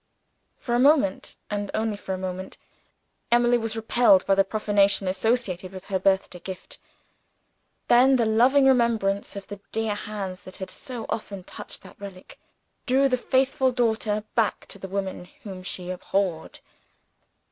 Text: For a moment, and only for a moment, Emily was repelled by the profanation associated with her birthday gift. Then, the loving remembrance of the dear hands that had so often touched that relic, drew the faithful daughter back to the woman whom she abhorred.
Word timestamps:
For 0.57 0.73
a 0.73 0.79
moment, 0.79 1.37
and 1.51 1.69
only 1.75 1.95
for 1.95 2.15
a 2.15 2.17
moment, 2.17 2.57
Emily 3.31 3.55
was 3.59 3.75
repelled 3.75 4.25
by 4.25 4.33
the 4.33 4.43
profanation 4.43 5.07
associated 5.07 5.71
with 5.71 5.85
her 5.85 5.99
birthday 5.99 6.39
gift. 6.39 6.79
Then, 7.87 8.15
the 8.15 8.25
loving 8.25 8.65
remembrance 8.65 9.35
of 9.35 9.45
the 9.45 9.59
dear 9.71 9.93
hands 9.93 10.41
that 10.41 10.55
had 10.55 10.71
so 10.71 11.05
often 11.07 11.43
touched 11.43 11.83
that 11.83 12.01
relic, 12.01 12.39
drew 12.87 13.09
the 13.09 13.15
faithful 13.15 13.71
daughter 13.71 14.23
back 14.33 14.65
to 14.69 14.79
the 14.79 14.87
woman 14.87 15.25
whom 15.43 15.61
she 15.61 15.91
abhorred. 15.91 16.61